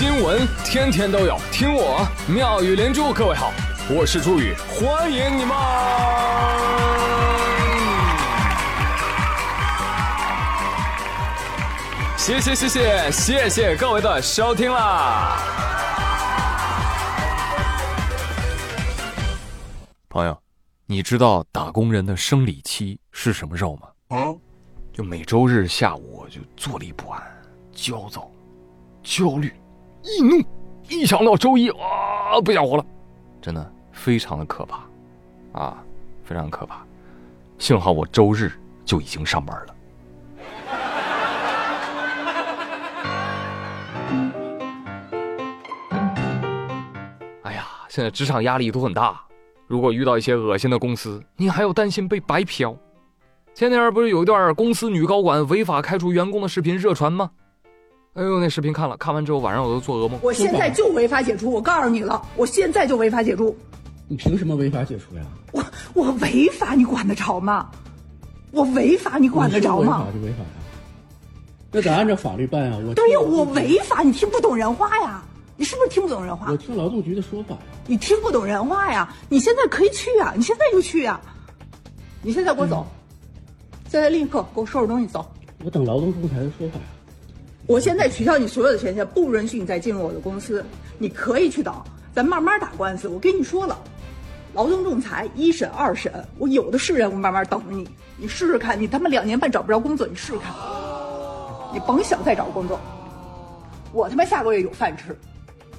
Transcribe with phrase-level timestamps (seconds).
[0.00, 3.12] 新闻天天都有，听我妙语连珠。
[3.12, 3.52] 各位好，
[3.90, 5.54] 我是朱宇，欢迎你们！
[12.16, 15.36] 谢谢谢谢谢谢各位的收听啦！
[20.08, 20.34] 朋友，
[20.86, 24.34] 你知道打工人的生理期是什么时候吗？
[24.94, 27.22] 就每周日下午就坐立不安、
[27.70, 28.30] 焦躁、
[29.02, 29.52] 焦虑、
[30.02, 30.42] 易怒，
[30.88, 32.84] 一想到周一啊，不想活了，
[33.40, 34.80] 真的非常的可怕，
[35.52, 35.82] 啊，
[36.24, 36.82] 非常可怕。
[37.58, 38.50] 幸好我周日
[38.84, 39.74] 就已经上班了。
[47.42, 49.20] 哎呀，现在职场压力都很大，
[49.66, 52.74] 如果遇到一些恶心的公司，你还要担心被白嫖。
[53.52, 57.30] 前天不是有一段公司女高管违法开除员工的视频热传吗？
[58.20, 60.20] 哎呦，那视频看了，看完之后晚上我都做噩梦。
[60.22, 63.56] 我现在就违法解除，我告诉你了，我现在就违法解除。
[64.08, 65.22] 你凭什么违法解除呀？
[65.52, 67.70] 我我违法，你管得着吗？
[68.50, 70.00] 我违法，你管得着吗？
[70.00, 70.50] 违法就违法呀，
[71.72, 72.78] 那得按照法律办呀。
[72.86, 75.22] 我对呀，我违法，你听不懂人话呀？
[75.56, 76.50] 你是不是听不懂人话？
[76.50, 77.60] 我听劳动局的说法呀。
[77.86, 79.10] 你听不懂人话呀？
[79.30, 81.18] 你现在可以去呀，你现在就去呀，
[82.20, 82.86] 你现在给我走。
[83.88, 85.26] 现在立刻给我收拾东西走！
[85.64, 86.84] 我等劳动仲裁的说法呀。
[87.70, 90.64] 我现在取消你所有的权限，不允许你再进入我的公司。
[90.98, 91.72] 你可以去等，
[92.12, 93.06] 咱慢慢打官司。
[93.06, 93.78] 我跟你说了，
[94.54, 97.88] 劳动仲裁一审、二审，我有的是人，我慢慢等着你。
[98.16, 100.52] 你试试看，你他妈两年半找不着工作，你试试看。
[101.72, 102.80] 你甭想再找工作，
[103.92, 105.16] 我他妈下个月有饭吃，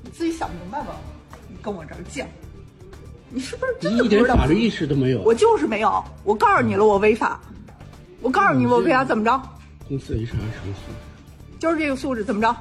[0.00, 0.94] 你自己想明白吧。
[1.48, 2.24] 你跟我这儿犟，
[3.30, 5.22] 你是不是真的一点法律意识都没有？
[5.22, 6.04] 我就是没有。
[6.22, 7.40] 我告诉你了，我违法。
[8.20, 9.42] 我告诉你，我为啥怎么着？
[9.88, 11.09] 公司一啥什么素质？
[11.60, 12.56] 就是这个素质，怎么着？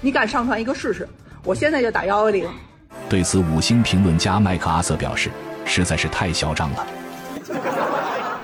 [0.00, 1.08] 你敢上传一个试试？
[1.44, 2.50] 我现在就打幺幺零。
[3.08, 5.30] 对此，五星评论家麦克阿瑟表示
[5.64, 6.84] ：“实在是太嚣张了。”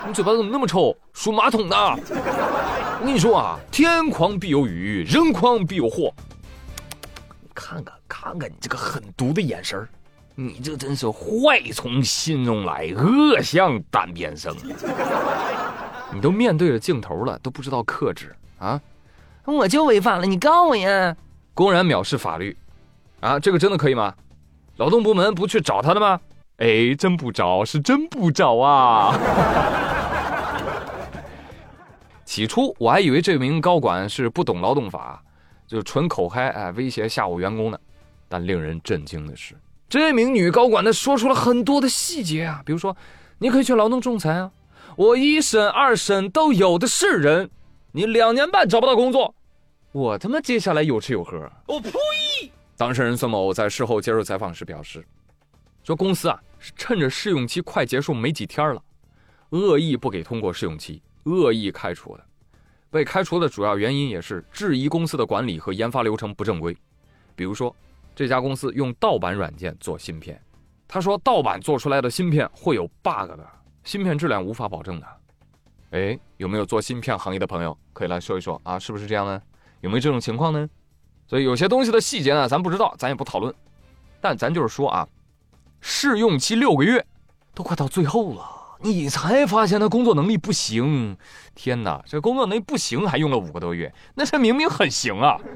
[0.07, 0.97] 你嘴巴怎么那么臭？
[1.13, 1.77] 数马桶的。
[1.77, 6.15] 我跟你说啊，天狂必有雨，人狂必有祸。
[7.53, 9.89] 看看，看看你这个狠毒的眼神儿。
[10.37, 14.55] 你这真是坏从心中来，恶向胆边生。
[16.13, 18.81] 你都面对着镜头了，都不知道克制啊！
[19.45, 21.17] 我就违反了，你告我呀！
[21.55, 22.57] 公然藐视法律，
[23.19, 24.15] 啊，这个真的可以吗？
[24.77, 26.21] 劳动部门不去找他的吗？
[26.59, 29.13] 哎，真不找，是真不找啊！
[32.25, 35.21] 起初我还以为这名高管是不懂劳动法，
[35.67, 37.81] 就纯口嗨，哎，威胁吓唬员工的。
[38.29, 39.57] 但令人震惊的是。
[39.89, 42.97] 这名女高管呢，说出了很多的细节啊，比如说，
[43.39, 44.53] 你可以去劳动仲裁啊，
[44.95, 47.51] 我一审二审都有的是人，
[47.93, 49.35] 你两年半找不到工作，
[49.93, 51.37] 我他妈接下来有吃有喝。
[51.67, 51.91] 我呸！
[52.77, 55.05] 当事人孙某在事后接受采访时表示，
[55.83, 58.83] 说公司啊是趁着试用期快结束没几天了，
[59.51, 62.25] 恶意不给通过试用期，恶意开除的。
[62.91, 66.77] 被开除的主要原因也是质疑公司的管理和研发流程不正规，
[67.35, 67.75] 比如说。
[68.13, 70.39] 这家公司用盗版软件做芯片，
[70.87, 73.49] 他说盗版做出来的芯片会有 bug 的，
[73.83, 75.07] 芯片质量无法保证的。
[75.91, 78.79] 哎，有没有做芯片行业的朋友可以来说一说啊？
[78.79, 79.43] 是不是这样呢？
[79.81, 80.69] 有没有这种情况呢？
[81.27, 83.55] 所以有些东西的细节呢，咱不知道，咱也不讨论。
[84.21, 85.09] 但咱就是说啊，
[85.81, 87.05] 试用期六个月，
[87.55, 88.45] 都快到最后了，
[88.81, 91.17] 你才发现他工作能力不行。
[91.55, 95.39] 天哪，这工作能力不行还用了五个多月，那这明明很行啊！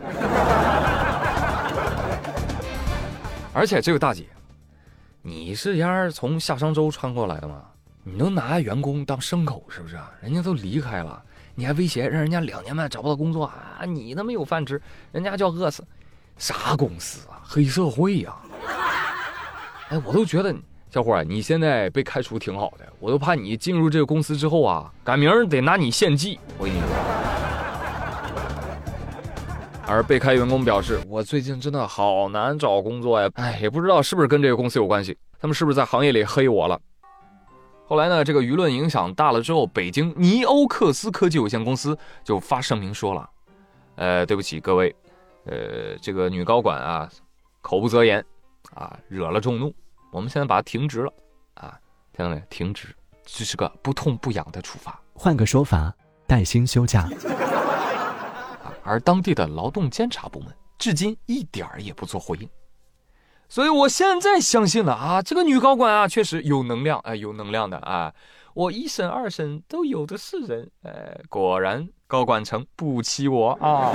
[3.52, 4.26] 而且这位大姐，
[5.22, 7.62] 你是丫儿从夏商周穿过来的吗？
[8.06, 9.96] 你都拿员工当牲口是不是？
[10.20, 11.22] 人家都离开了，
[11.54, 13.82] 你还威胁让人家两年半找不到工作啊？
[13.86, 15.82] 你他妈有饭吃，人家就要饿死，
[16.36, 17.40] 啥公司啊？
[17.42, 18.36] 黑社会呀！
[19.88, 20.54] 哎，我都觉得
[20.90, 26.38] 小伙儿，你现在被开除挺好的，我都怕你进入这个公司之后啊，赶明儿得拿你献祭。
[26.58, 26.88] 我跟你说。
[29.86, 36.78] 而被开员工表示：“我最近真的好难找工作呀，哎，也不知道是不是跟这个公司有关系，他们是不是在行业里黑我了？”
[37.86, 43.28] 后来呢，这个舆论影响大了之后，北京尼欧克斯科技有限公司就发声明说了
[43.96, 44.94] ：“呃，对不起各位，
[45.44, 47.08] 呃，这个女高管啊，
[47.60, 48.24] 口不择言，
[48.74, 49.72] 啊，惹了众怒，
[50.10, 51.12] 我们现在把她停职了，
[51.54, 51.78] 啊，
[52.16, 52.42] 听到没？
[52.48, 52.88] 停职，
[53.24, 54.98] 这是个不痛不痒的处罚。
[55.12, 55.94] 换个说法，
[56.26, 57.08] 带薪休假。”
[58.82, 60.48] 而当地的劳动监察部门
[60.78, 62.48] 至今一点儿也不做回应，
[63.54, 68.12] 所以我现在相信了啊，这个女高管啊，确实有能量，哎，有能量的啊，
[68.52, 73.92] 我一审二审都有的是人，哎，果然高管层不欺我啊。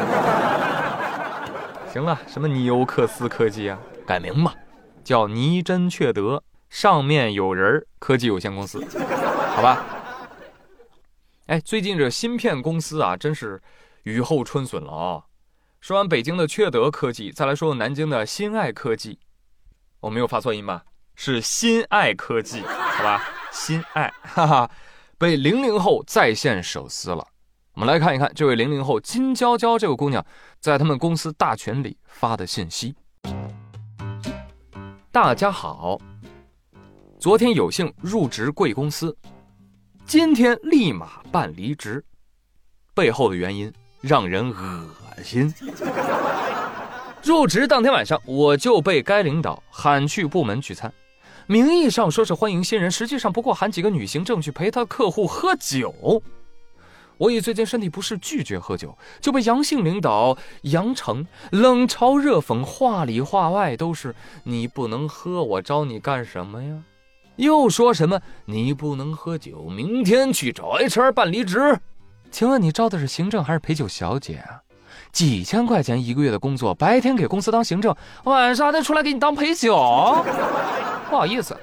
[1.92, 3.78] 行了，什么尼欧克斯科技啊，
[4.08, 4.56] 改名吧，
[5.04, 8.82] 叫尼真确德上面有人科技有限公司，
[9.58, 9.86] 好吧？
[11.48, 13.62] 哎，最近这芯片公司啊，真是
[14.04, 15.24] 雨后春笋了啊！
[15.82, 19.20] 说完北京的确德科技，再来说说南京的新爱科技，
[20.02, 20.84] 我没有发错音吧？
[21.16, 23.22] 是新爱科技，好吧？
[23.52, 24.72] 新爱，哈哈，
[25.18, 27.28] 被零零后在线手撕了。
[27.74, 30.26] 我们来看一看这位零零后金娇娇这个姑娘
[30.62, 32.96] 在他们公司大群里发的信息。
[35.12, 36.00] 大家好，
[37.20, 39.18] 昨天有幸入职贵公司，
[40.06, 42.06] 今天立马办离职，
[42.94, 45.54] 背后的原因让人恶心。
[47.30, 50.92] 入职当天晚上，我就被该领导喊去部门聚餐，
[51.46, 56.24] 名义上说是欢迎新人，实际上不过喊几个女行政去陪他客户喝酒。
[57.20, 64.16] 我以最近身体不适拒绝喝酒，就被杨姓领导杨成冷嘲热讽，话里话外都是
[64.46, 66.82] 你不能喝，我招你干什么呀？
[67.36, 71.80] 又说什么你不能喝酒，明天去找 HR 办离职。
[72.32, 74.64] 请问你招的是行政还是陪酒小姐啊？
[75.12, 79.76] 几千块钱一个月的工作，白天给公司当行政，晚上还得出来给你当陪酒？
[81.10, 81.58] 不好意思，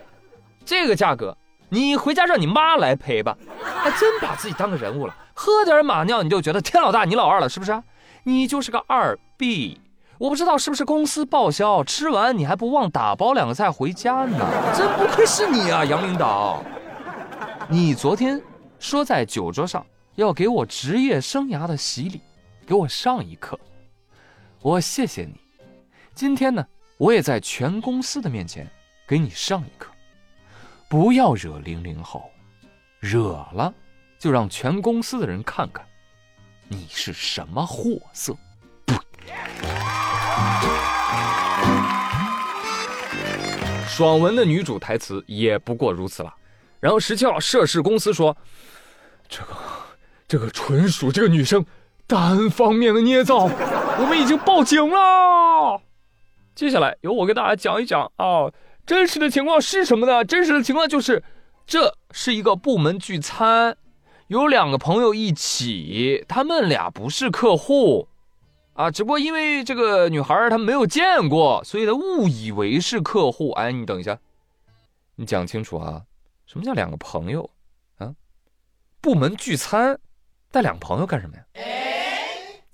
[0.64, 1.36] 这个价格
[1.68, 3.36] 你回家让你妈来陪吧。
[3.82, 5.14] 还真把自己当个人物了。
[5.34, 7.82] 喝点马尿你就觉得天老大你老二了是不是？
[8.24, 9.80] 你就是个二逼
[10.18, 14.38] 我不知道是不是公司报销，吃完你还不忘打包两个菜回家呢？
[14.74, 16.62] 真不愧是你啊，杨领导！
[17.68, 18.40] 你昨天
[18.78, 19.84] 说在酒桌上
[20.14, 22.20] 要给我职业生涯的洗礼，
[22.66, 23.56] 给我上一课，
[24.60, 25.36] 我谢谢你。
[26.16, 26.66] 今天呢，
[26.98, 28.68] 我也在全公司的面前
[29.06, 29.92] 给你上一课，
[30.88, 32.28] 不要惹零零后，
[32.98, 33.72] 惹了。
[34.18, 35.86] 就让全公司的人看看，
[36.68, 38.34] 你是什么货色！
[43.86, 46.34] 爽文的女主台词也不过如此了。
[46.80, 48.34] 然后十七号涉事公司说
[49.28, 49.54] ：“这个，
[50.26, 51.64] 这个纯属这个女生
[52.06, 53.44] 单方面的捏造，
[53.98, 55.80] 我们已经报警了。”
[56.54, 58.50] 接下来由我给大家讲一讲啊，
[58.86, 60.24] 真实的情况是什么呢？
[60.24, 61.22] 真实的情况就是，
[61.66, 63.76] 这是一个部门聚餐。
[64.28, 68.08] 有两个朋友一起，他们俩不是客户，
[68.72, 73.50] 啊，只不过因为这个女孩她没有见过，所以她误以为是客户。
[73.52, 74.18] 哎，你等一下，
[75.16, 76.02] 你讲清楚啊，
[76.46, 77.48] 什么叫两个朋友？
[77.98, 78.14] 啊，
[79.00, 79.98] 部门聚餐
[80.50, 81.42] 带两个朋友干什么呀？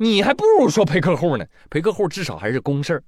[0.03, 3.05] 你还不如说陪客户呢，陪客户至少还是公事儿，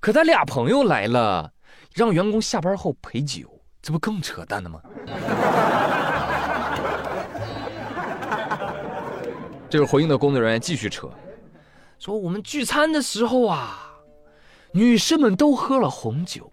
[0.00, 1.52] 可他俩朋友来了，
[1.94, 4.82] 让员工下班后陪酒，这不更扯淡了吗？
[9.70, 11.08] 这个回应的工作人员继续扯，
[12.00, 13.92] 说我们聚餐的时候啊，
[14.72, 16.52] 女士们都喝了红酒，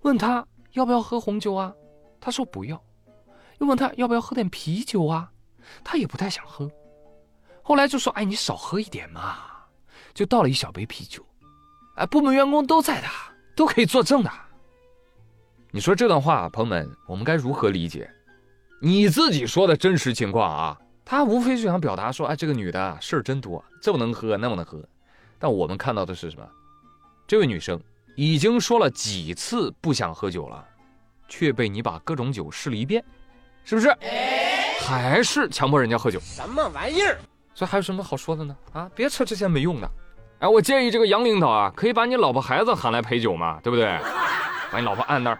[0.00, 1.74] 问他要不要喝红酒啊，
[2.18, 2.82] 他说不要，
[3.58, 5.30] 又问他要不要喝点啤酒啊，
[5.84, 6.70] 他也不太想喝，
[7.62, 9.38] 后来就说哎你少喝一点嘛，
[10.12, 11.24] 就倒了一小杯啤酒，
[11.96, 13.06] 哎部门员工都在的，
[13.54, 14.30] 都可以作证的。
[15.70, 18.10] 你说这段话，朋友们，我们该如何理解？
[18.82, 20.76] 你自己说的真实情况啊？
[21.04, 24.82] 他无非就想表达说，哎，这个女的事儿真多，这么能喝，那么能喝。
[25.38, 26.48] 但我们看到的是什么？
[27.26, 27.80] 这位女生
[28.16, 30.66] 已经说了几次不想喝酒了，
[31.28, 33.04] 却被你把各种酒试了一遍，
[33.64, 33.96] 是不是？
[34.80, 36.18] 还是强迫人家喝酒？
[36.20, 37.18] 什么玩意儿？
[37.54, 38.56] 所以还有什么好说的呢？
[38.72, 39.90] 啊，别扯这些没用的。
[40.38, 43.98] 哎，我建议这个杨领导啊，可以把你老婆孩子喊来陪酒嘛，对不对？
[44.72, 45.38] 把你老婆按那儿，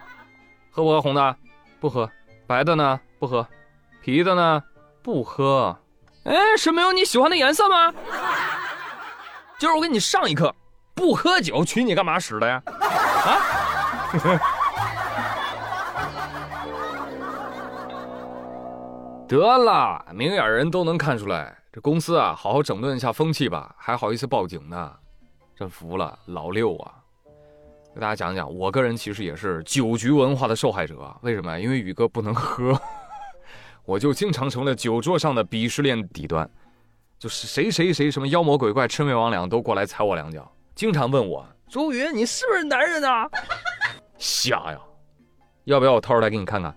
[0.70, 1.36] 喝不喝红的？
[1.80, 2.10] 不喝。
[2.46, 3.00] 白的呢？
[3.18, 3.46] 不喝。
[4.02, 4.62] 啤的呢？
[5.02, 5.74] 不喝，
[6.24, 7.94] 哎，是没有你喜欢的颜色吗？
[9.58, 10.54] 今儿我给你上一课，
[10.94, 12.62] 不喝酒娶你干嘛使的呀？
[12.66, 13.38] 啊？
[19.28, 24.92] 得了，明眼人都能看出来，这公司啊，好好整顿一下风气吧，还好意思报警呢？
[25.54, 26.94] 真服了，老六啊！
[27.94, 31.58] 给大家讲讲，我个人其实也是酒局文化的受害者，为什么呀？
[31.60, 32.76] 因为宇哥不能喝。
[33.86, 36.48] 我就经常成了酒桌上的鄙视链底端，
[37.20, 43.30] 就是谁谁谁什么妖魔鬼怪、魑魅魍魉都过来踩我两脚，经常问我周宇，你是不是男人啊？
[44.18, 44.80] 瞎呀！
[45.64, 46.74] 要不要我掏出来给你看看？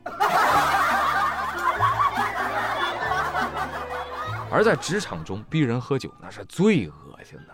[4.54, 7.54] 而在职场中逼人喝酒，那是最恶心的，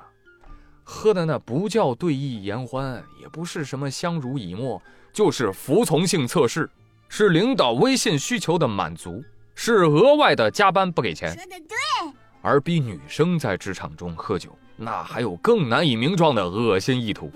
[0.83, 4.81] 喝的那不叫对弈言欢，也不是什么相濡以沫，
[5.13, 6.69] 就是服从性测试，
[7.07, 9.23] 是领导微信需求的满足。
[9.55, 12.13] 是额外的加班不给钱，说的对。
[12.41, 17.31] 而逼女生在职场中喝酒，那还有更难以名状的恶心意图。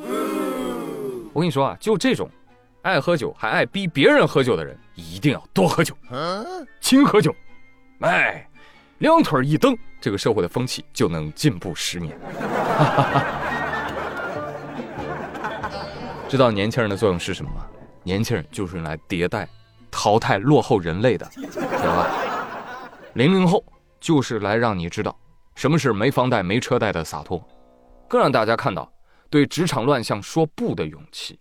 [1.32, 2.30] 我跟你说啊，就这种
[2.82, 5.96] 爱喝酒还爱逼别人喝酒的人，一定要多喝酒，
[6.82, 7.34] 勤喝酒。
[8.00, 8.46] 哎，
[9.04, 12.18] 两腿一蹬，这个社会的风气就能进步十年。
[16.30, 17.68] 知道年轻人的作用是什么吗？
[18.02, 19.46] 年轻人就是用来迭代、
[19.92, 22.08] 淘汰落后人类的，知道吧？
[23.14, 23.62] 零零后
[24.00, 25.14] 就是来让你知道。
[25.56, 27.46] 什么是没房贷、没车贷的洒脱，
[28.08, 28.90] 更让大家看到
[29.30, 31.38] 对职场乱象说不的勇气。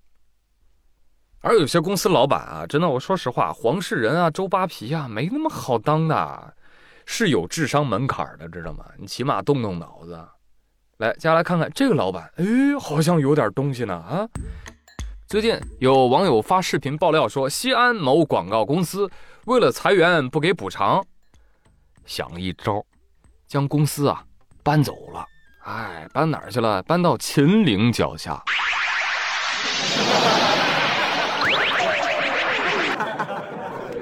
[1.43, 6.55] 而有些公司老板啊，真的，我说实话，黄世仁啊、周扒皮啊，没那么好当的，
[7.15, 8.87] 是有智商门槛的，知道吗？
[8.97, 10.19] 你起码动动脑子。
[10.97, 12.45] 来，接下来看看这个老板，哎，
[12.81, 14.27] 好像有点东西呢啊！
[15.27, 19.11] 最近有网友发视频爆料说，西安某广告公司
[19.45, 21.05] 为了裁员不给补偿，
[22.07, 22.83] 想了一招。
[23.47, 24.25] 将公司啊
[24.63, 25.27] 搬走了，
[25.65, 26.83] 哎，搬哪儿去了？
[26.85, 28.43] 搬到秦岭脚下。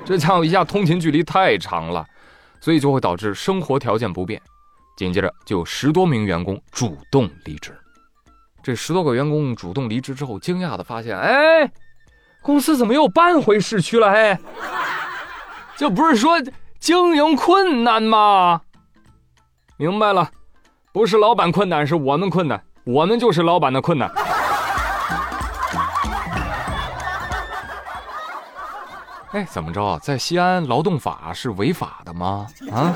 [0.06, 2.06] 这家伙一下通勤距离太长了，
[2.60, 4.40] 所以就会导致生活条件不便。
[4.96, 7.74] 紧接着就有十多名员工主动离职。
[8.62, 11.72] 这十多个员工主动离职之后，惊讶的发现，哎，
[12.42, 14.08] 公司怎么又搬回市区了？
[14.08, 14.38] 哎，
[15.76, 16.38] 这不是说
[16.78, 18.60] 经营困难吗？
[19.78, 20.30] 明白了，
[20.92, 24.12] 不是老板困难，是我们困难，我们就是老板的困难。
[29.32, 32.46] 哎，怎么着，在西安劳动法是违法的吗？
[32.72, 32.92] 啊？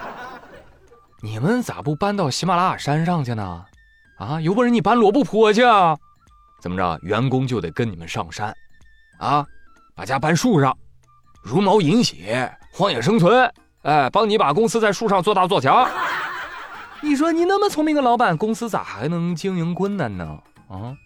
[1.22, 3.64] 你们咋不搬到喜马拉雅山上去呢？
[4.18, 5.96] 啊，有本事你搬罗布泊去啊？
[6.60, 8.54] 怎么着，员工就得跟你们上山，
[9.18, 9.44] 啊，
[9.94, 10.76] 把家搬树上，
[11.42, 13.50] 茹毛饮血，荒野生存。
[13.82, 15.88] 哎，帮你把公司在树上做大做强。
[17.00, 20.38] 你说你那么聪明的老板，公司咋还能经营困难呢？
[20.68, 20.96] 啊？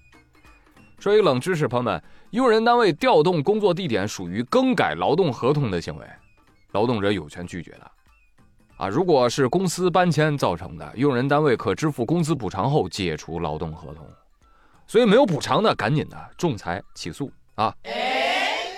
[1.01, 6.07] 说一个冷知识，朋友们，用人单位调动工作地点属于更改劳动合同的行为，
[6.73, 7.91] 劳动者有权拒绝的。
[8.77, 14.07] 啊，如果是公司搬迁造成的，用人单位可支付工资补偿后解除劳动合同。
[14.87, 17.75] 所以没有补偿的，赶紧的仲裁起诉啊！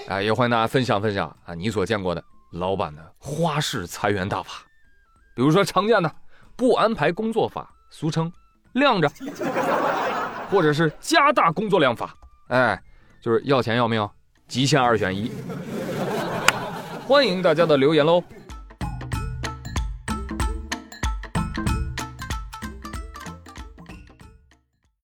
[0.07, 2.23] 啊，也欢迎大家分享分享啊，你所见过的。
[2.53, 4.63] 老板的花式裁员大法，
[5.35, 6.15] 比如说常见的
[6.55, 8.31] 不安排工作法，俗称
[8.75, 9.09] “晾着”，
[10.53, 12.15] 或者是加大工作量法，
[12.49, 12.79] 哎，
[13.23, 14.07] 就是要钱要命，
[14.47, 15.33] 极限二选一。
[17.09, 18.23] 欢迎大家的留言喽！